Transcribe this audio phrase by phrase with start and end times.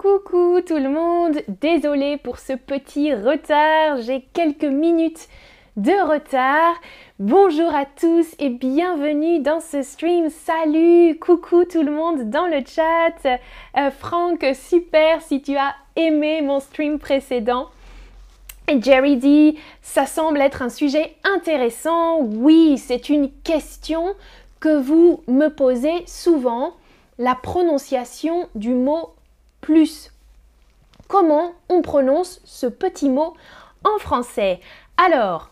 [0.00, 5.28] Coucou tout le monde, désolée pour ce petit retard, j'ai quelques minutes
[5.76, 6.74] de retard.
[7.18, 10.30] Bonjour à tous et bienvenue dans ce stream.
[10.30, 13.38] Salut, coucou tout le monde dans le chat.
[13.76, 17.68] Euh, Franck, super si tu as aimé mon stream précédent.
[18.80, 22.20] Jerry dit, ça semble être un sujet intéressant.
[22.22, 24.14] Oui, c'est une question
[24.60, 26.72] que vous me posez souvent,
[27.18, 29.10] la prononciation du mot
[29.60, 30.12] plus.
[31.08, 33.34] Comment on prononce ce petit mot
[33.84, 34.60] en français?
[34.96, 35.50] Alors,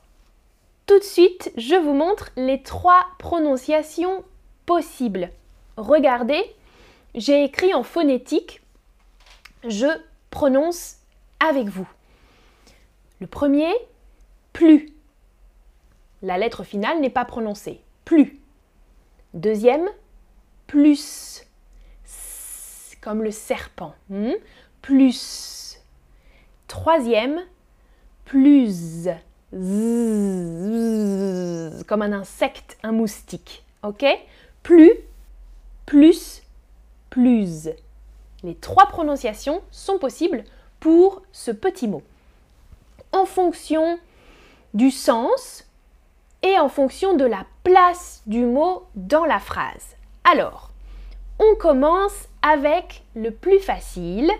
[0.87, 4.24] tout de suite, je vous montre les trois prononciations
[4.66, 5.30] possibles.
[5.77, 6.42] Regardez,
[7.15, 8.62] j'ai écrit en phonétique.
[9.65, 9.87] Je
[10.30, 10.96] prononce
[11.40, 11.88] avec vous.
[13.20, 13.73] Le premier,
[14.52, 14.93] plus.
[16.23, 17.80] La lettre finale n'est pas prononcée.
[18.04, 18.40] Plus.
[19.34, 19.88] Deuxième,
[20.66, 21.48] plus
[23.14, 23.94] le serpent.
[24.10, 24.32] Hmm?
[24.82, 25.80] Plus.
[26.66, 27.40] Troisième,
[28.24, 29.09] plus.
[31.87, 33.65] comme un insecte, un moustique.
[33.82, 34.04] Ok?
[34.62, 34.92] Plus,
[35.87, 36.42] plus,
[37.10, 37.70] plus.
[38.42, 40.45] Les trois prononciations sont possibles
[40.80, 42.02] pour ce petit mot.
[43.12, 43.98] En fonction
[44.74, 45.65] du sens
[46.43, 49.96] et en fonction de la place du mot dans la phrase.
[50.30, 50.70] Alors,
[51.38, 54.30] on commence avec le plus facile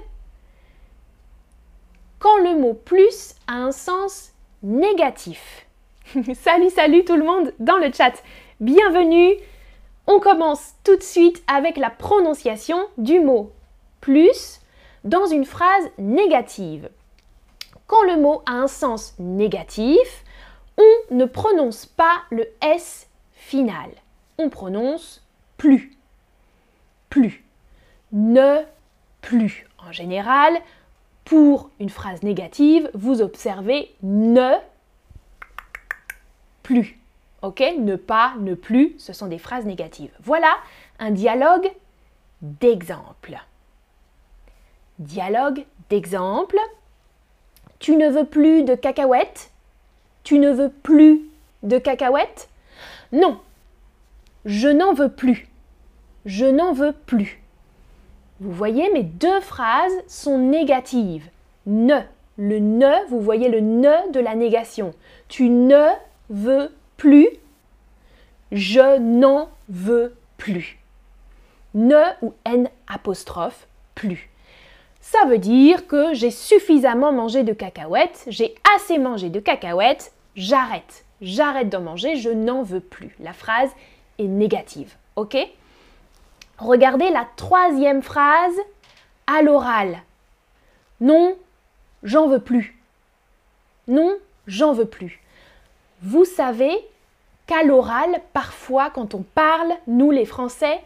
[2.19, 5.67] quand le mot plus a un sens négatif.
[6.34, 8.15] salut, salut tout le monde dans le chat.
[8.61, 9.34] Bienvenue.
[10.06, 13.53] On commence tout de suite avec la prononciation du mot
[14.00, 14.61] plus
[15.05, 16.89] dans une phrase négative.
[17.87, 20.25] Quand le mot a un sens négatif,
[20.78, 23.91] on ne prononce pas le S final.
[24.39, 25.22] On prononce
[25.59, 25.93] plus.
[27.11, 27.45] Plus
[28.12, 28.62] ne
[29.20, 29.67] plus.
[29.78, 30.55] En général,
[31.25, 34.55] pour une phrase négative, vous observez ne
[36.62, 36.99] plus.
[37.43, 40.10] Ok Ne pas, ne plus, ce sont des phrases négatives.
[40.21, 40.56] Voilà
[40.99, 41.71] un dialogue
[42.43, 43.38] d'exemple.
[44.99, 46.59] Dialogue d'exemple.
[47.78, 49.50] Tu ne veux plus de cacahuètes?
[50.25, 51.22] Tu ne veux plus
[51.62, 52.49] de cacahuètes?
[53.12, 53.41] Non.
[54.44, 55.49] Je n'en veux plus.
[56.27, 57.41] Je n'en veux plus.
[58.41, 61.28] Vous voyez, mes deux phrases sont négatives.
[61.66, 62.00] Ne.
[62.37, 64.94] Le ne, vous voyez le ne de la négation.
[65.28, 65.88] Tu ne
[66.31, 67.28] veux plus.
[68.53, 70.78] Je n'en veux plus.
[71.75, 73.66] Ne ou n apostrophe
[73.97, 74.31] plus.
[75.00, 81.05] Ça veut dire que j'ai suffisamment mangé de cacahuètes, j'ai assez mangé de cacahuètes, j'arrête.
[81.20, 83.16] J'arrête d'en manger, je n'en veux plus.
[83.19, 83.70] La phrase
[84.19, 84.94] est négative.
[85.16, 85.37] OK?
[86.58, 88.56] Regardez la troisième phrase
[89.26, 89.98] à l'oral.
[91.00, 91.36] Non,
[92.02, 92.76] j'en veux plus.
[93.86, 95.20] Non, j'en veux plus.
[96.02, 96.72] Vous savez
[97.46, 100.80] qu'à l'oral, parfois, quand on parle, nous les Français,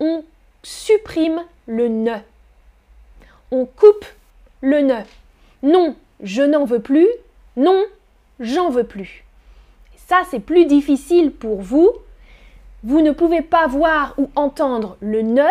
[0.00, 0.24] on
[0.62, 2.16] supprime le ne.
[3.50, 4.06] On coupe
[4.62, 5.00] le ne.
[5.62, 7.08] Non, je n'en veux plus.
[7.56, 7.84] Non,
[8.40, 9.24] j'en veux plus.
[9.96, 11.92] Ça, c'est plus difficile pour vous
[12.84, 15.46] vous ne pouvez pas voir ou entendre le ne,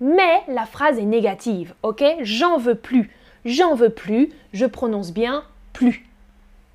[0.00, 2.04] mais la phrase est négative, ok?
[2.20, 3.10] J'en veux plus,
[3.44, 6.06] j'en veux plus, je prononce bien plus,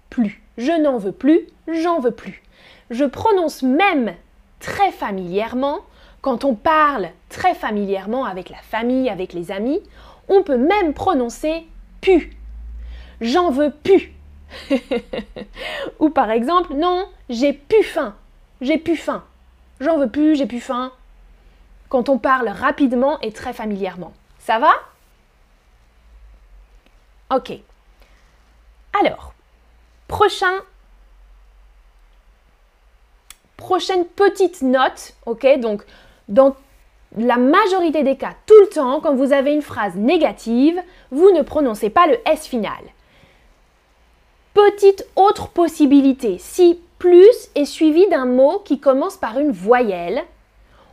[0.09, 0.41] plus.
[0.57, 2.41] Je n'en veux plus, j'en veux plus.
[2.89, 4.13] Je prononce même
[4.59, 5.79] très familièrement,
[6.21, 9.81] quand on parle très familièrement avec la famille, avec les amis,
[10.27, 11.65] on peut même prononcer
[11.99, 12.35] pu.
[13.21, 14.13] J'en veux plus.
[15.99, 18.15] ou par exemple, non, j'ai plus faim.
[18.61, 19.23] J'ai plus faim
[19.81, 20.93] j'en veux plus, j'ai plus faim.
[21.89, 24.13] Quand on parle rapidement et très familièrement.
[24.39, 24.71] Ça va?
[27.29, 27.51] Ok.
[28.99, 29.33] Alors,
[30.07, 30.53] prochain
[33.57, 35.59] prochaine petite note, ok?
[35.59, 35.83] Donc,
[36.27, 36.55] dans
[37.17, 40.81] la majorité des cas, tout le temps, quand vous avez une phrase négative,
[41.11, 42.81] vous ne prononcez pas le S final.
[44.53, 50.23] Petite autre possibilité, si plus est suivi d'un mot qui commence par une voyelle,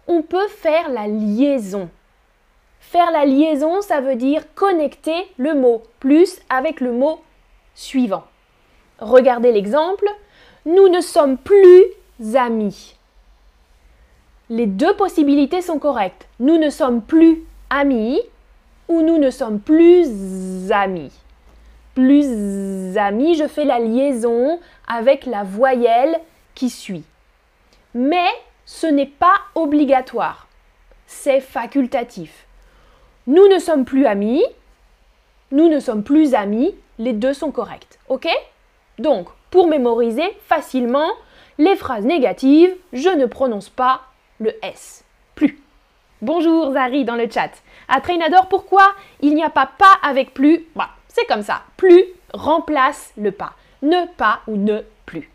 [0.07, 1.91] on peut faire la liaison.
[2.81, 7.21] Faire la liaison, ça veut dire connecter le mot plus avec le mot
[7.75, 8.25] suivant.
[9.01, 10.09] Regardez l'exemple.
[10.65, 11.85] Nous ne sommes plus
[12.35, 12.97] amis.
[14.49, 16.27] Les deux possibilités sont correctes.
[16.41, 18.23] Nous ne sommes plus amis
[18.89, 21.13] ou nous ne sommes plus amis
[21.99, 26.21] plus amis, je fais la liaison avec la voyelle
[26.55, 27.03] qui suit.
[27.93, 28.29] Mais
[28.67, 30.47] ce n'est pas obligatoire,
[31.09, 32.47] c'est facultatif.
[33.27, 34.45] Nous ne sommes plus amis,
[35.51, 37.99] nous ne sommes plus amis, les deux sont corrects.
[38.09, 38.29] Ok?
[39.01, 41.11] Donc, pour mémoriser facilement
[41.59, 44.03] les phrases négatives, je ne prononce pas
[44.39, 45.05] le S.
[45.35, 45.61] Plus.
[46.23, 47.51] Bonjour Zari dans le chat.
[47.89, 48.87] À Trainador, pourquoi
[49.21, 50.65] il n'y a pas pas avec plus?
[50.77, 51.65] Bah, C'est comme ça.
[51.77, 53.55] Plus remplace le pas.
[53.83, 55.29] Ne pas ou ne plus.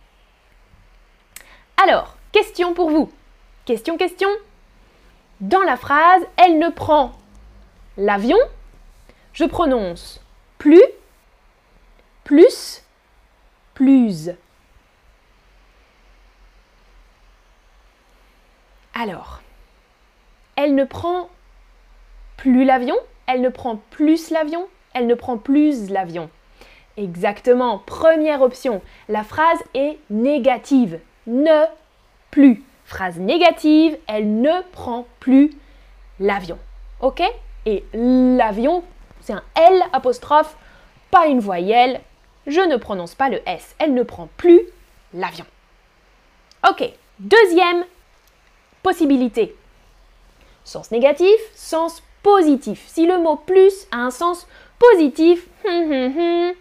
[1.82, 3.12] Alors, question pour vous.
[3.66, 4.30] Question, question.
[5.42, 7.12] Dans la phrase, elle ne prend
[7.98, 8.38] l'avion,
[9.34, 10.22] je prononce
[10.58, 10.84] plus,
[12.24, 12.84] plus,
[13.74, 14.30] plus.
[18.94, 19.42] Alors,
[20.56, 21.30] elle ne prend
[22.38, 22.96] plus l'avion,
[23.28, 26.30] elle ne prend plus l'avion, elle ne prend plus l'avion.
[26.98, 28.82] Exactement, première option.
[29.10, 31.00] La phrase est négative.
[31.26, 31.66] Ne
[32.32, 32.64] plus.
[32.86, 35.52] Phrase négative, elle ne prend plus
[36.20, 36.60] l'avion.
[37.02, 37.24] Ok?
[37.66, 38.84] Et l'avion,
[39.22, 40.56] c'est un L apostrophe,
[41.12, 42.02] pas une voyelle.
[42.46, 43.76] Je ne prononce pas le S.
[43.80, 44.62] Elle ne prend plus
[45.14, 45.46] l'avion.
[46.70, 47.86] Ok, deuxième
[48.84, 49.56] possibilité.
[50.64, 52.84] Sens négatif, sens positif.
[52.88, 54.48] Si le mot plus a un sens
[54.92, 56.54] positif, hum, hum, hum,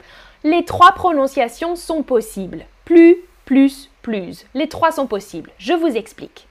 [0.45, 2.67] les trois prononciations sont possibles.
[2.85, 4.47] Plus, plus, plus.
[4.55, 5.51] Les trois sont possibles.
[5.59, 6.47] Je vous explique.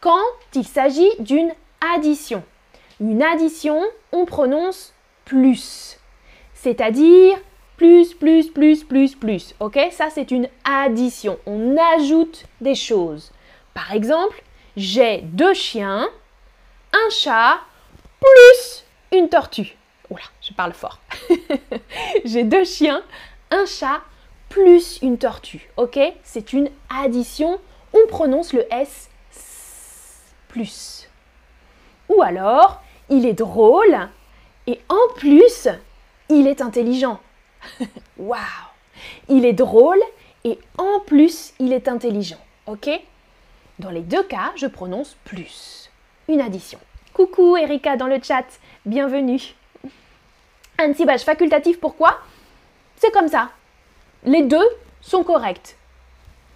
[0.00, 0.24] Quand
[0.54, 1.52] il s'agit d'une
[1.94, 2.42] addition,
[3.00, 3.82] une addition,
[4.12, 4.92] on prononce
[5.24, 5.98] plus.
[6.54, 7.38] C'est-à-dire
[7.76, 9.54] plus, plus, plus, plus, plus.
[9.60, 9.78] Ok?
[9.90, 11.38] Ça, c'est une addition.
[11.46, 13.32] On ajoute des choses.
[13.74, 14.42] Par exemple,
[14.76, 16.08] j'ai deux chiens,
[16.92, 17.58] un chat,
[18.20, 19.76] plus une tortue.
[20.10, 21.00] Oula, je parle fort.
[22.24, 23.02] j'ai deux chiens,
[23.50, 24.00] un chat,
[24.48, 25.70] plus une tortue.
[25.76, 25.98] Ok?
[26.22, 27.60] C'est une addition.
[27.92, 29.08] On prononce le S
[30.48, 31.08] plus.
[32.08, 34.08] Ou alors, il est drôle
[34.66, 35.68] et en plus,
[36.28, 37.20] il est intelligent.
[38.18, 38.40] Waouh
[39.28, 40.00] Il est drôle
[40.44, 42.40] et en plus, il est intelligent.
[42.66, 42.90] Ok?
[43.78, 45.90] Dans les deux cas, je prononce plus.
[46.28, 46.78] Une addition.
[47.12, 48.46] Coucou Erika dans le chat,
[48.86, 49.54] bienvenue.
[50.78, 52.18] Un cibage facultatif, pourquoi?
[52.96, 53.50] C'est comme ça.
[54.24, 54.68] Les deux
[55.00, 55.76] sont corrects.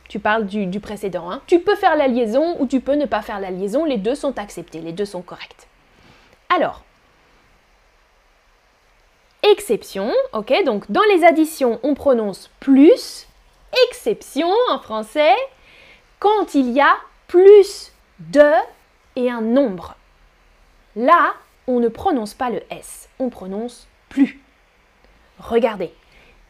[0.08, 1.30] Tu parles du, précédent.
[1.30, 1.42] Hein.
[1.46, 3.84] Tu peux faire la liaison ou tu peux ne pas faire la liaison.
[3.84, 5.66] Les deux sont acceptés, les deux sont corrects.
[6.54, 6.84] Alors,
[9.42, 13.26] exception, ok, donc dans les additions, on prononce plus,
[13.88, 15.34] exception en français,
[16.20, 16.94] quand il y a
[17.26, 18.52] plus de
[19.16, 19.96] et un nombre.
[20.96, 21.34] Là,
[21.66, 24.40] on ne prononce pas le S, on prononce plus.
[25.38, 25.92] Regardez,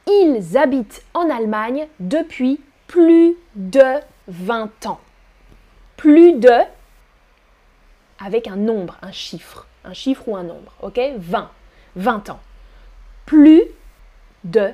[0.06, 5.00] ils habitent en Allemagne depuis plus de 20 ans.
[5.96, 6.50] Plus de
[8.24, 11.00] avec un nombre, un chiffre, un chiffre ou un nombre, ok?
[11.16, 11.50] 20,
[11.96, 12.40] 20 ans.
[13.26, 13.62] Plus
[14.44, 14.72] de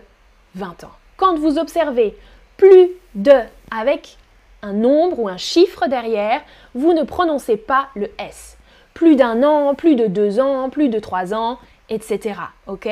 [0.54, 0.92] 20 ans.
[1.16, 2.16] Quand vous observez
[2.56, 3.40] plus de
[3.70, 4.18] avec
[4.62, 6.42] un nombre ou un chiffre derrière,
[6.74, 8.58] vous ne prononcez pas le S.
[9.00, 11.58] Plus d'un an, plus de deux ans, plus de trois ans,
[11.88, 12.38] etc.
[12.66, 12.86] Ok?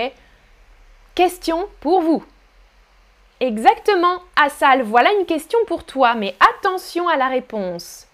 [1.15, 2.25] Question pour vous.
[3.41, 8.07] Exactement, Assal, voilà une question pour toi, mais attention à la réponse.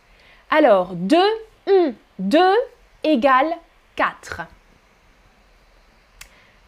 [0.51, 1.17] Alors, 2,
[1.69, 2.41] 1, 2
[3.05, 3.55] égale
[3.95, 4.41] 4.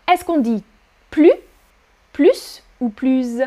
[0.09, 0.63] Est-ce qu'on dit
[1.11, 1.33] plus,
[2.13, 3.43] plus ou plus?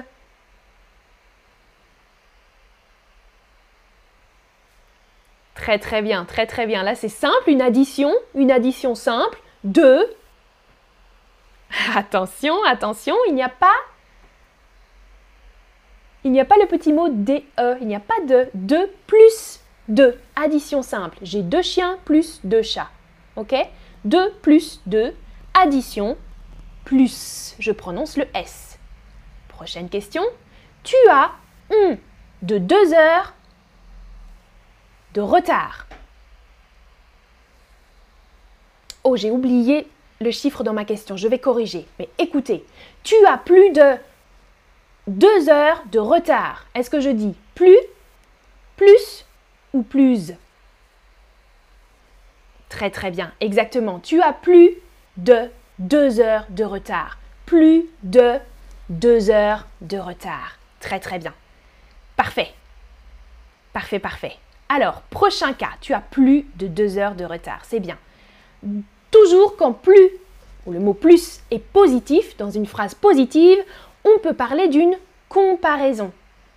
[5.59, 6.83] Très très bien, très très bien.
[6.83, 9.37] Là c'est simple, une addition, une addition simple.
[9.65, 10.07] 2
[11.95, 13.75] Attention, attention, il n'y a pas
[16.23, 17.41] il n'y a pas le petit mot DE,
[17.81, 20.17] il n'y a pas de 2 plus 2.
[20.35, 21.17] Addition simple.
[21.21, 22.89] J'ai deux chiens plus deux chats.
[23.35, 23.55] OK?
[24.05, 25.13] 2 plus 2.
[25.53, 26.17] Addition
[26.85, 27.55] plus.
[27.59, 28.79] Je prononce le S.
[29.47, 30.23] Prochaine question.
[30.83, 31.31] Tu as
[31.71, 31.97] un
[32.41, 33.33] de 2 heures
[35.13, 35.87] de retard.
[39.03, 39.87] Oh, j'ai oublié
[40.21, 41.87] le chiffre dans ma question, je vais corriger.
[41.97, 42.65] Mais écoutez,
[43.03, 43.95] tu as plus de
[45.07, 46.65] deux heures de retard.
[46.75, 47.77] Est-ce que je dis plus,
[48.75, 49.25] plus
[49.73, 50.33] ou plus?
[52.67, 53.99] Très très bien, exactement.
[53.99, 54.71] Tu as plus
[55.17, 55.49] de
[55.79, 57.17] deux heures de retard.
[57.45, 58.37] Plus de
[58.89, 60.57] deux heures de retard.
[60.79, 61.33] Très très bien.
[62.15, 62.53] Parfait.
[63.73, 64.37] Parfait, parfait.
[64.71, 67.61] Alors, prochain cas, tu as plus de deux heures de retard.
[67.63, 67.97] C'est bien.
[69.09, 70.09] Toujours quand plus,
[70.67, 73.57] ou le mot plus est positif, dans une phrase positive,
[74.05, 74.95] on peut parler d'une
[75.27, 76.11] comparaison.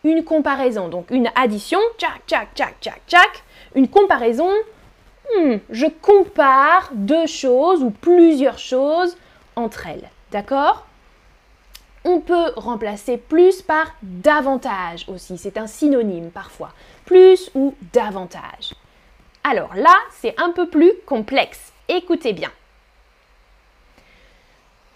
[0.04, 3.42] Une comparaison, donc une addition, tchac, tchac, tchac, tchac, tchac.
[3.74, 4.50] Une comparaison,
[5.36, 9.16] hmm, je compare deux choses ou plusieurs choses
[9.56, 10.10] entre elles.
[10.32, 10.86] D'accord?
[12.04, 15.38] On peut remplacer plus par davantage aussi.
[15.38, 16.72] C'est un synonyme parfois.
[17.12, 18.72] Plus ou davantage.
[19.44, 21.74] Alors là, c'est un peu plus complexe.
[21.86, 22.50] Écoutez bien.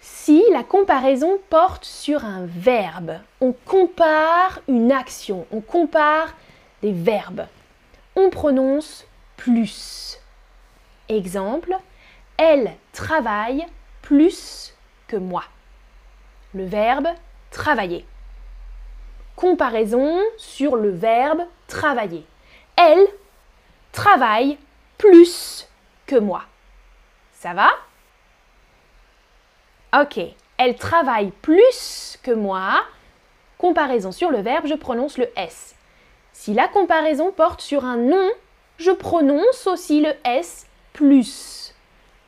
[0.01, 6.33] Si la comparaison porte sur un verbe, on compare une action, on compare
[6.81, 7.45] des verbes.
[8.15, 9.05] On prononce
[9.35, 10.17] plus.
[11.09, 11.77] Exemple,
[12.37, 13.63] elle travaille
[14.01, 14.73] plus
[15.07, 15.43] que moi.
[16.55, 17.09] Le verbe
[17.51, 18.07] travailler.
[19.37, 22.25] Comparaison sur le verbe travailler.
[22.75, 23.07] Elle
[23.91, 24.57] travaille
[24.97, 25.67] plus
[26.07, 26.41] que moi.
[27.33, 27.69] Ça va?
[30.01, 30.19] Ok,
[30.57, 32.83] elle travaille plus que moi.
[33.59, 35.75] Comparaison sur le verbe, je prononce le S.
[36.33, 38.29] Si la comparaison porte sur un nom,
[38.79, 41.75] je prononce aussi le S plus.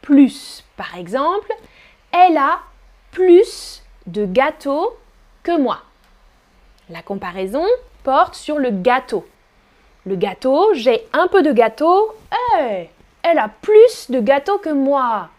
[0.03, 1.51] Plus, par exemple,
[2.11, 2.59] elle a
[3.11, 4.95] plus de gâteaux
[5.41, 5.81] que moi.
[6.89, 7.65] La comparaison
[8.03, 9.25] porte sur le gâteau.
[10.05, 12.15] Le gâteau, j'ai un peu de gâteau.
[12.57, 15.29] elle a plus de gâteaux que moi.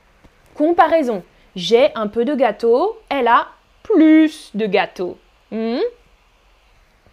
[0.54, 1.25] Comparaison.
[1.57, 2.99] J'ai un peu de gâteau.
[3.09, 3.49] Elle a
[3.83, 5.19] plus de gâteaux.
[5.50, 5.80] Hmm?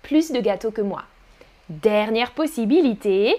[0.03, 1.03] Plus de gâteaux que moi.
[1.69, 3.35] Dernière possibilité.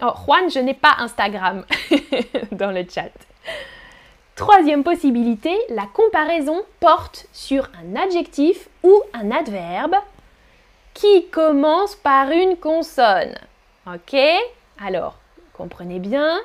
[0.00, 1.66] Oh, Juan, je n'ai pas Instagram
[2.52, 3.12] dans le chat.
[4.34, 9.96] Troisième possibilité, la comparaison porte sur un adjectif ou un adverbe
[10.94, 13.34] qui commence par une consonne.
[13.86, 14.16] Ok?
[14.84, 15.18] Alors,
[15.52, 16.40] comprenez bien,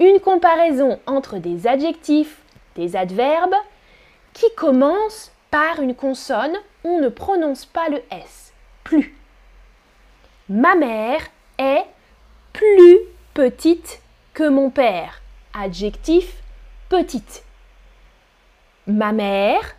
[0.00, 2.38] une comparaison entre des adjectifs,
[2.76, 3.54] des adverbes
[4.32, 8.52] qui commencent par une consonne, on ne prononce pas le S.
[8.82, 9.16] Plus.
[10.48, 11.20] Ma mère
[11.58, 11.84] est
[12.52, 12.98] plus
[13.32, 14.00] petite
[14.34, 15.22] que mon père.
[15.54, 16.34] Adjectif
[16.88, 17.44] petite.
[18.86, 19.76] Ma mère,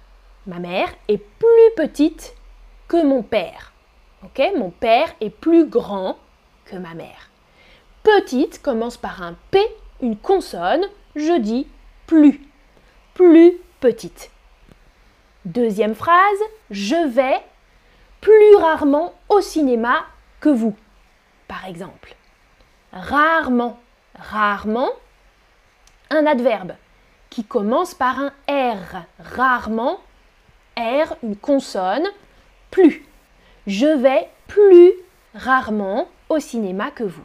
[0.47, 2.35] ma mère est plus petite
[2.87, 3.73] que mon père.
[4.23, 6.17] Ok, mon père est plus grand
[6.65, 7.29] que ma mère.
[8.03, 9.59] Petite commence par un P,
[10.01, 10.85] une consonne.
[11.15, 11.67] Je dis
[12.07, 12.41] plus.
[13.13, 14.31] Plus petite.
[15.45, 16.39] Deuxième phrase,
[16.71, 17.39] je vais
[18.21, 20.05] plus rarement au cinéma
[20.39, 20.75] que vous.
[21.47, 22.15] Par exemple,
[22.91, 23.79] rarement,
[24.17, 24.89] rarement,
[26.09, 26.73] un adverbe
[27.29, 29.03] qui commence par un R.
[29.19, 29.99] Rarement,
[30.77, 32.07] R, une consonne,
[32.71, 33.05] plus.
[33.67, 34.91] Je vais plus
[35.33, 37.23] rarement au cinéma que vous.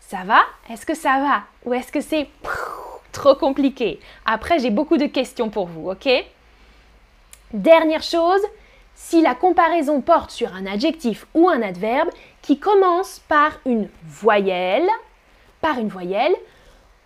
[0.00, 0.40] Ça va?
[0.70, 1.42] Est-ce que ça va?
[1.64, 2.28] Ou est-ce que c'est
[3.12, 4.00] trop compliqué?
[4.26, 6.08] Après, j'ai beaucoup de questions pour vous, ok?
[7.52, 8.40] Dernière chose,
[8.94, 12.08] si la comparaison porte sur un adjectif ou un adverbe
[12.40, 14.88] qui commence par une voyelle,
[15.60, 16.34] par une voyelle,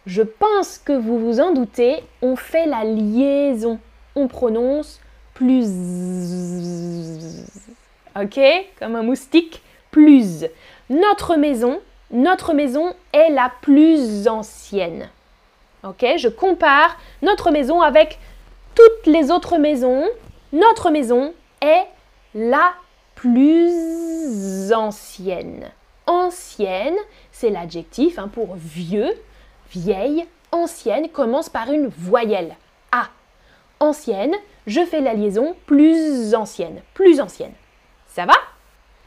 [0.07, 3.79] je pense que vous vous en doutez, on fait la liaison.
[4.15, 5.01] On prononce
[5.37, 5.69] plus.
[8.21, 8.41] Ok
[8.79, 9.63] Comme un moustique.
[9.91, 10.45] Plus.
[10.91, 15.09] Notre maison, notre maison est la plus ancienne.
[15.85, 18.19] Ok Je compare notre maison avec
[18.75, 20.05] toutes les autres maisons.
[20.53, 21.87] Notre maison est
[22.35, 22.75] la
[23.15, 25.71] plus ancienne.
[26.07, 26.97] Ancienne,
[27.33, 29.15] c'est l'adjectif hein, pour vieux
[29.71, 32.55] vieille, ancienne commence par une voyelle.
[32.93, 33.09] A.
[33.81, 34.35] Ancienne,
[34.67, 37.53] je fais la liaison plus ancienne, plus ancienne.
[38.09, 38.35] Ça va?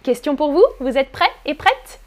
[0.04, 0.64] Question pour vous?
[0.80, 2.00] Vous êtes prêts et prêtes?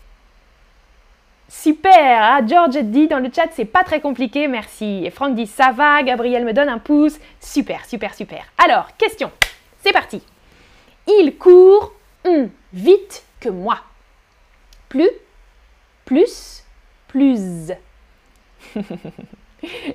[1.49, 5.02] Super ah, George dit dans le chat, c'est pas très compliqué, merci.
[5.04, 7.18] Et Franck dit ça va, Gabriel me donne un pouce.
[7.40, 8.44] Super, super, super.
[8.64, 9.30] Alors, question.
[9.85, 10.23] C'est parti.
[11.06, 11.92] Il court
[12.25, 13.80] hum, vite que moi.
[14.88, 15.11] Plus,
[16.06, 16.64] plus,
[17.09, 17.73] plus.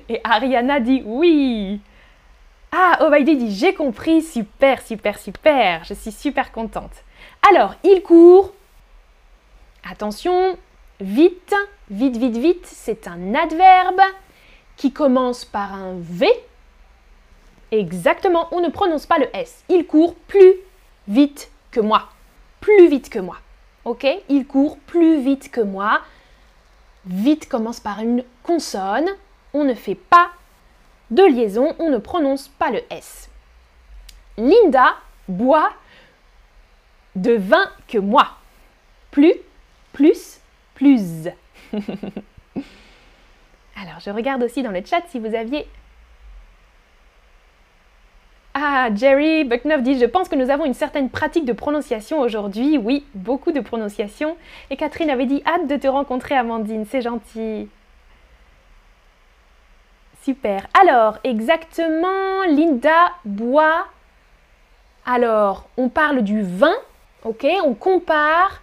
[0.08, 1.80] Et Ariana dit oui.
[2.70, 6.92] Ah, Ovaidi dit j'ai compris, super, super, super, je suis super contente.
[7.50, 8.52] Alors, il court.
[9.90, 10.58] Attention,
[11.00, 11.54] vite,
[11.90, 14.00] vite, vite, vite, c'est un adverbe
[14.76, 16.28] qui commence par un V.
[17.70, 19.64] Exactement, on ne prononce pas le S.
[19.68, 20.54] Il court plus
[21.06, 22.08] vite que moi.
[22.60, 23.36] Plus vite que moi.
[23.84, 26.00] Ok Il court plus vite que moi.
[27.06, 29.08] Vite commence par une consonne.
[29.54, 30.30] On ne fait pas
[31.10, 33.30] de liaison, on ne prononce pas le S.
[34.36, 34.94] Linda
[35.28, 35.72] boit
[37.16, 38.28] de vin que moi.
[39.10, 39.34] Plus,
[39.92, 40.40] plus,
[40.74, 41.28] plus.
[43.80, 45.66] Alors, je regarde aussi dans le chat si vous aviez
[48.60, 52.76] ah, Jerry Bucknoff dit Je pense que nous avons une certaine pratique de prononciation aujourd'hui.
[52.76, 54.36] Oui, beaucoup de prononciation.
[54.70, 57.68] Et Catherine avait dit Hâte de te rencontrer, Amandine, c'est gentil.
[60.28, 60.66] Super.
[60.78, 63.86] Alors, exactement, Linda boit.
[65.06, 66.74] Alors, on parle du vin,
[67.24, 67.46] ok?
[67.64, 68.60] On compare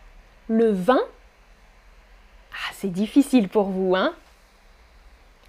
[0.47, 1.01] le vin.
[2.51, 4.13] Ah, c'est difficile pour vous, hein?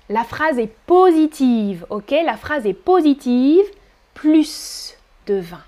[0.08, 2.14] La phrase est positive, ok?
[2.25, 3.66] La phrase est positive,
[4.14, 4.96] plus
[5.26, 5.64] de vin.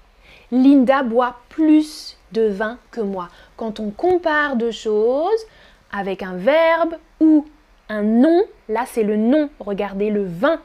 [0.51, 3.29] Linda boit plus de vin que moi.
[3.59, 5.45] Quand on compare deux choses
[5.93, 7.47] avec un verbe ou
[7.89, 9.51] un nom, là c'est le nom.
[9.61, 10.61] Regardez le vin.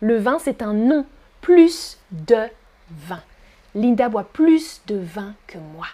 [0.00, 1.06] Le vin c'est un nom.
[1.40, 2.48] Plus de
[2.90, 3.22] vin.
[3.74, 5.86] Linda boit plus de vin que moi.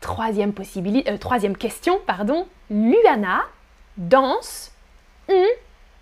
[0.00, 2.48] Troisième, possibilité, euh, troisième question, pardon.
[2.70, 3.42] Luana
[3.96, 4.72] danse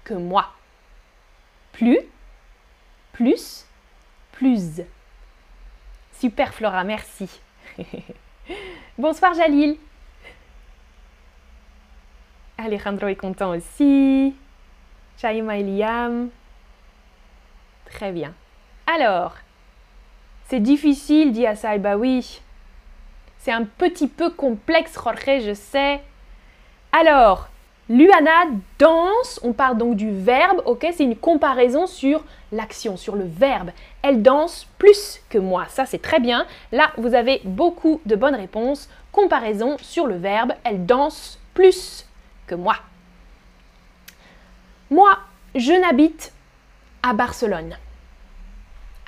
[0.05, 0.53] que moi.
[1.73, 1.99] Plus,
[3.13, 3.67] plus,
[4.33, 4.83] plus.
[6.19, 7.29] Super Flora, merci.
[8.99, 9.77] Bonsoir Jalil.
[12.65, 14.35] Alejandro est content aussi.
[15.19, 15.85] Chaima et.
[17.87, 18.33] Très bien.
[18.87, 19.35] Alors,
[20.49, 21.79] c'est difficile, dit Asai.
[21.79, 22.41] Bah oui.
[23.39, 26.01] C'est un petit peu complexe, Jorge, je sais.
[26.93, 27.49] Alors,
[27.89, 28.47] Luana
[28.79, 30.87] danse, on parle donc du verbe, ok?
[30.93, 33.71] C'est une comparaison sur l'action, sur le verbe.
[34.03, 36.47] Elle danse plus que moi, ça c'est très bien.
[36.71, 38.89] Là, vous avez beaucoup de bonnes réponses.
[39.13, 42.07] Comparaison sur le verbe, elle danse plus
[42.55, 42.77] moi.
[44.91, 45.19] Moi,
[45.55, 46.33] je n'habite
[47.03, 47.77] à Barcelone.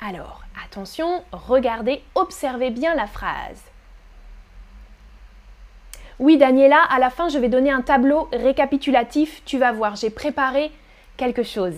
[0.05, 3.61] Alors, attention, regardez, observez bien la phrase.
[6.19, 9.43] Oui, Daniela, à la fin, je vais donner un tableau récapitulatif.
[9.45, 10.71] Tu vas voir, j'ai préparé
[11.17, 11.77] quelque chose.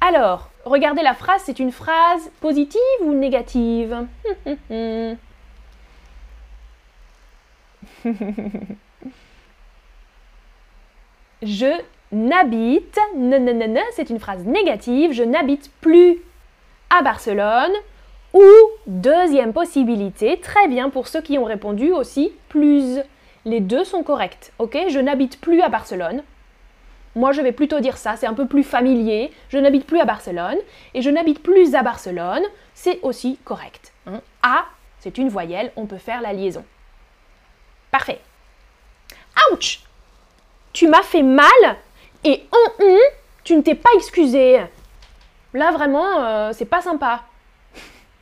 [0.00, 4.06] Alors, regardez la phrase, c'est une phrase positive ou négative?
[11.44, 12.98] Je n'habite,
[13.92, 16.22] c'est une phrase négative, je n'habite plus
[16.90, 17.72] à Barcelone.
[18.32, 18.42] Ou
[18.88, 22.98] deuxième possibilité, très bien pour ceux qui ont répondu aussi, plus.
[23.44, 24.76] Les deux sont corrects, ok?
[24.88, 26.24] Je n'habite plus à Barcelone.
[27.14, 29.30] Moi, je vais plutôt dire ça, c'est un peu plus familier.
[29.50, 30.56] Je n'habite plus à Barcelone.
[30.94, 32.42] Et je n'habite plus à Barcelone,
[32.74, 33.92] c'est aussi correct.
[34.06, 34.20] Hein?
[34.42, 34.64] A,
[34.98, 36.64] c'est une voyelle, on peut faire la liaison.
[37.92, 38.20] Parfait.
[39.52, 39.80] Ouch
[40.74, 41.48] Tu m'as fait mal
[42.24, 42.98] et on,
[43.42, 44.60] tu ne t'es pas excusé.
[45.54, 47.24] Là, vraiment, euh, c'est pas sympa.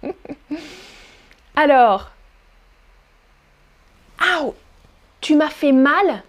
[1.57, 2.13] Alors,
[5.23, 6.23] tu m'as fait mal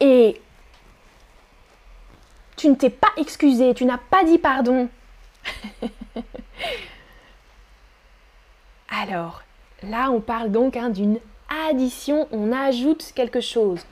[0.00, 0.40] et
[2.56, 4.88] tu ne t'es pas excusé, tu n'as pas dit pardon.
[8.88, 9.42] Alors,
[9.82, 11.18] là, on parle donc hein, d'une
[11.68, 13.84] addition, on ajoute quelque chose.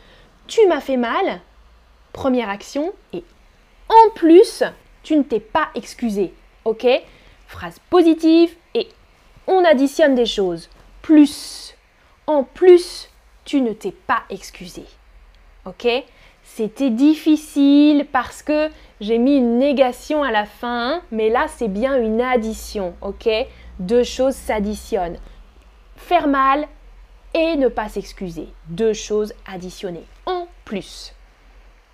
[0.52, 1.40] Tu m'as fait mal,
[2.12, 3.24] première action, et
[3.88, 4.62] en plus,
[5.02, 6.34] tu ne t'es pas excusé.
[6.66, 6.86] Ok?
[7.46, 8.86] Phrase positive, et
[9.46, 10.68] on additionne des choses.
[11.00, 11.74] Plus.
[12.26, 13.08] En plus,
[13.46, 14.84] tu ne t'es pas excusé.
[15.64, 15.88] Ok?
[16.42, 18.68] C'était difficile parce que
[19.00, 22.94] j'ai mis une négation à la fin, mais là c'est bien une addition.
[23.00, 23.26] Ok?
[23.78, 25.16] Deux choses s'additionnent.
[25.96, 26.68] Faire mal
[27.32, 28.48] et ne pas s'excuser.
[28.68, 30.04] Deux choses additionnées.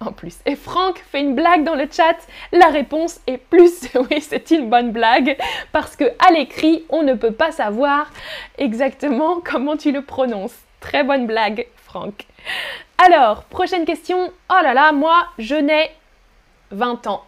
[0.00, 0.38] En plus.
[0.46, 2.16] Et Franck fait une blague dans le chat.
[2.52, 3.88] La réponse est plus.
[3.94, 5.36] Oui, c'est une bonne blague
[5.72, 8.10] parce que à l'écrit, on ne peut pas savoir
[8.58, 10.54] exactement comment tu le prononces.
[10.80, 12.26] Très bonne blague, Franck.
[13.04, 14.32] Alors, prochaine question.
[14.50, 15.90] Oh là là, moi, je n'ai
[16.70, 17.24] 20 ans.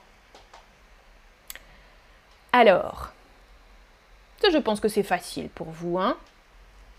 [2.52, 3.12] Alors,
[4.48, 5.98] je pense que c'est facile pour vous.
[5.98, 6.16] Hein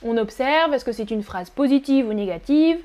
[0.04, 2.80] On observe, est-ce que c'est une phrase positive ou négative?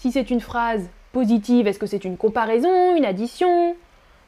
[0.00, 3.76] Si c'est une phrase positive, est-ce que c'est une comparaison, une addition?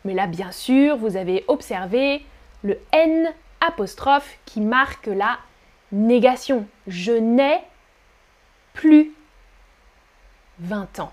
[0.05, 2.27] Mais là, bien sûr, vous avez observé
[2.63, 3.33] le N
[3.63, 5.39] apostrophe qui marque la
[5.91, 6.67] Négation.
[6.89, 7.59] Je n'ai
[8.75, 9.13] plus
[10.59, 11.13] 20 ans.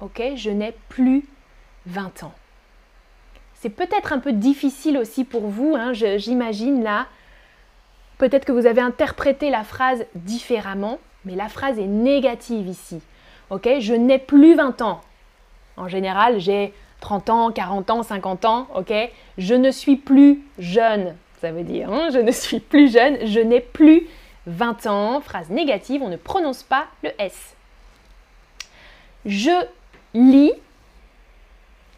[0.00, 0.20] Ok?
[0.36, 1.24] Je n'ai plus
[1.86, 2.34] 20 ans.
[3.54, 7.06] C'est peut-être un peu difficile aussi pour vous, hein, j'imagine là.
[8.18, 13.00] Peut-être que vous avez interprété la phrase différemment, mais la phrase est négative ici.
[13.50, 15.00] Ok Je n'ai plus 20 ans.
[15.76, 18.68] En général, j'ai 30 ans, 40 ans, 50 ans.
[19.38, 21.14] Je ne suis plus jeune.
[21.40, 24.08] Ça veut dire, hein, je ne suis plus jeune, je n'ai plus
[24.46, 25.20] 20 ans.
[25.20, 27.54] Phrase négative, on ne prononce pas le S.
[29.24, 29.66] Je
[30.14, 30.52] lis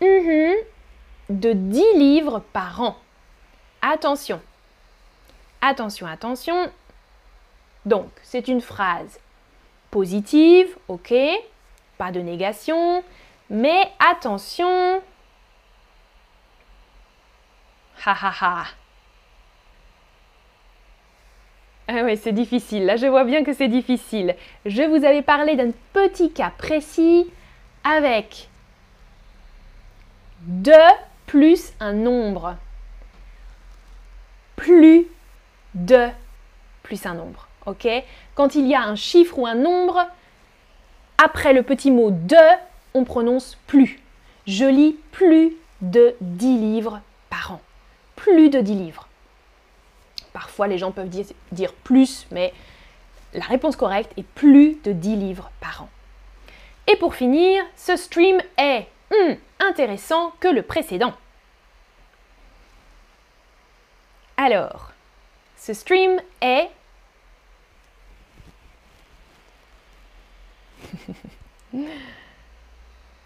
[0.03, 0.55] mhm,
[1.31, 2.97] de 10 livres par an.
[3.81, 4.41] Attention.
[5.63, 6.71] Attention, attention.
[7.87, 9.19] Donc, c'est une phrase
[9.91, 11.15] positive, ok.
[11.99, 13.05] pas de négation,
[13.51, 15.03] mais attention.
[18.07, 18.65] Ha ha ha.
[21.89, 22.87] Ah ouais, c'est difficile.
[22.87, 24.37] Là, je vois bien que c'est difficile.
[24.65, 27.29] Je vous avais parlé d'un petit cas précis
[27.85, 28.49] avec
[30.43, 30.73] 2
[31.27, 32.57] plus un nombre.
[34.57, 35.07] Plus
[35.75, 36.09] de
[36.83, 37.50] plus un nombre.
[37.67, 37.89] Ok?
[38.35, 40.07] Quand il y a un chiffre ou un nombre,
[41.23, 42.37] après le petit mot de,
[42.95, 44.01] on prononce plus.
[44.47, 47.61] Je lis plus de 10 livres par an.
[48.17, 49.09] Plus de 10 livres.
[50.33, 52.53] Parfois, les gens peuvent dire, plus, mais
[53.35, 55.89] la réponse correcte est plus de 10 livres par an.
[56.87, 61.15] Et pour finir, ce stream est hmm, intéressant que le précédent.
[64.37, 64.93] Alors,
[65.57, 66.71] ce stream est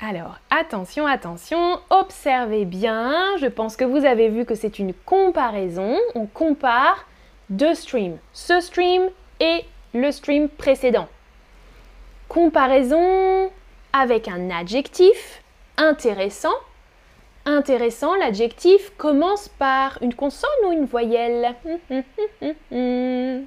[0.01, 3.37] Alors, attention, attention, observez bien.
[3.39, 5.97] Je pense que vous avez vu que c'est une comparaison.
[6.15, 7.07] On compare
[7.49, 8.19] deux streams.
[8.33, 9.03] Ce stream
[9.41, 11.09] et le stream précédent.
[12.29, 13.51] Comparaison
[13.93, 15.43] avec un adjectif
[15.77, 16.55] intéressant.
[17.47, 21.55] Intéressant, l'adjectif commence par une consonne ou une voyelle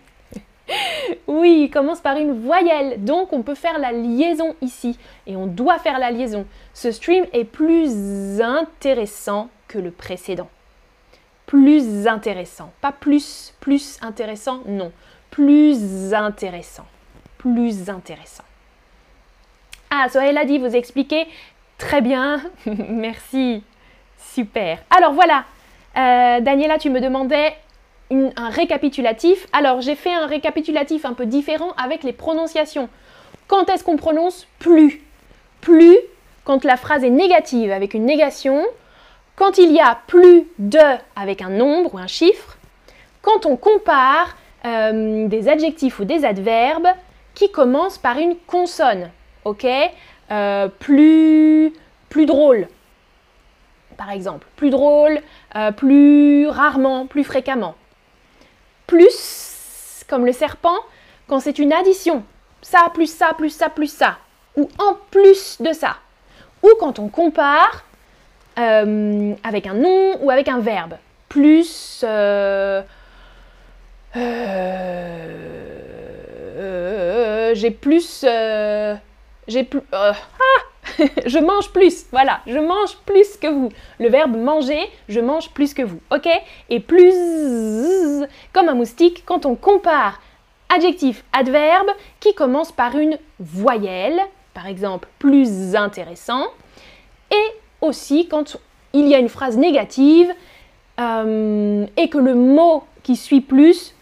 [1.28, 4.98] oui, il commence par une voyelle, donc on peut faire la liaison ici.
[5.26, 6.46] Et on doit faire la liaison.
[6.74, 10.50] Ce stream est plus intéressant que le précédent.
[11.46, 12.72] Plus intéressant.
[12.82, 14.92] Pas plus, plus intéressant, non.
[15.32, 16.86] Plus intéressant.
[17.38, 18.44] Plus intéressant.
[19.90, 21.28] Ah, Sohail a dit, vous expliquez
[21.78, 22.42] très bien.
[22.66, 23.64] Merci.
[24.18, 24.80] Super.
[24.90, 25.46] Alors voilà.
[25.96, 27.56] Euh, Daniela, tu me demandais
[28.12, 29.48] un récapitulatif.
[29.54, 32.89] Alors j'ai fait un récapitulatif un peu différent avec les prononciations.
[33.48, 35.02] Quand est-ce qu'on prononce plus?
[35.62, 35.98] Plus
[36.43, 38.65] quand la phrase est négative avec une négation,
[39.36, 40.80] quand il y a plus de
[41.15, 42.58] avec un nombre ou un chiffre,
[43.22, 46.88] quand on compare euh, des adjectifs ou des adverbes
[47.36, 49.12] qui commencent par une consonne.
[49.43, 49.65] Ok?
[50.32, 51.74] Euh, Plus
[52.10, 52.67] plus drôle,
[53.98, 54.48] par exemple.
[54.56, 55.20] Plus drôle,
[55.56, 57.76] euh, plus rarement, plus fréquemment
[58.88, 60.78] plus, comme le serpent,
[61.28, 62.23] quand c'est une addition.
[62.62, 64.17] Ça, plus ça, plus ça, plus ça.
[64.56, 65.97] Ou en plus de ça.
[66.63, 67.84] Ou quand on compare
[68.58, 70.95] euh, avec un nom ou avec un verbe.
[71.30, 72.02] Plus...
[72.04, 72.82] Euh,
[74.15, 75.36] euh,
[77.54, 78.26] j'ai plus...
[79.47, 79.82] j'ai plus...
[79.91, 80.13] ah
[81.26, 83.70] je mange plus, voilà, je mange plus que vous.
[84.00, 84.80] Le verbe manger,
[85.10, 86.28] je mange plus que vous, ok?
[86.70, 90.20] Et plus, comme un moustique, quand on compare
[90.74, 94.20] adjectif, adverbe, qui commence par une voyelle,
[94.54, 96.48] par exemple plus intéressant,
[97.32, 98.58] et aussi quand
[98.94, 100.34] il y a une phrase négative
[101.00, 103.94] euh, et que le mot qui suit plus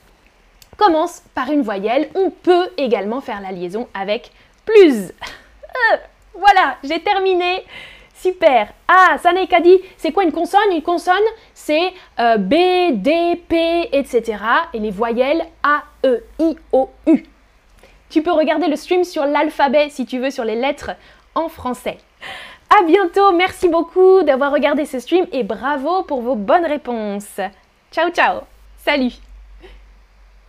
[0.77, 4.31] commence par une voyelle, on peut également faire la liaison avec
[4.65, 5.11] plus.
[6.37, 7.63] Voilà, j'ai terminé.
[8.13, 8.69] Super.
[8.87, 9.17] Ah,
[9.49, 10.71] qu'à dit, c'est quoi une consonne?
[10.71, 11.15] Une consonne,
[11.53, 12.55] c'est euh, B,
[12.93, 14.37] D, P, etc.
[14.73, 17.23] Et les voyelles A, E, I, O, U.
[18.09, 20.91] Tu peux regarder le stream sur l'alphabet si tu veux, sur les lettres
[21.35, 21.97] en français.
[22.79, 27.39] À bientôt, merci beaucoup d'avoir regardé ce stream et bravo pour vos bonnes réponses.
[27.91, 28.41] Ciao, ciao.
[28.83, 29.24] Salut